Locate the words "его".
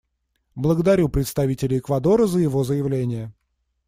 2.39-2.63